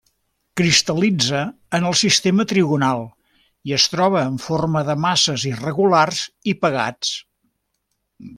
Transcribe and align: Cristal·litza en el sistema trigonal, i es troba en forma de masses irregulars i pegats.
Cristal·litza 0.59 1.41
en 1.79 1.85
el 1.89 1.97
sistema 1.99 2.45
trigonal, 2.53 3.03
i 3.71 3.75
es 3.79 3.87
troba 3.97 4.25
en 4.31 4.41
forma 4.47 4.83
de 4.89 4.97
masses 5.05 5.45
irregulars 5.51 6.23
i 6.55 6.61
pegats. 6.65 7.15